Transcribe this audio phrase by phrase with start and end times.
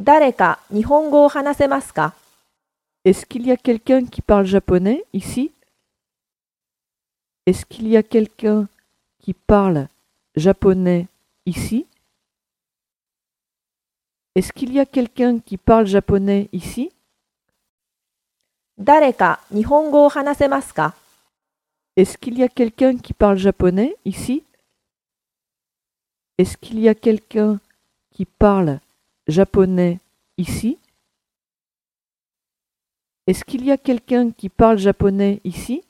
[0.00, 2.14] 誰か日本語を話せますか
[3.04, 5.52] Est-ce qu'il y a quelqu'un qui parle japonais ici
[7.46, 8.68] Est-ce qu'il y a quelqu'un
[9.20, 9.88] qui parle
[10.34, 11.06] japonais
[11.46, 11.86] ici
[14.34, 16.90] Est-ce qu'il y a quelqu'un qui parle japonais ici
[18.78, 20.94] 誰か日本語を話せますか
[21.96, 24.42] Est-ce qu'il y a quelqu'un qui parle japonais ici
[26.36, 27.58] Est-ce qu'il y a quelqu'un
[28.10, 28.80] qui parle
[29.27, 29.99] japonais
[30.37, 30.77] ici.
[33.27, 35.83] Est-ce qu'il y a quelqu'un qui parle japonais ici?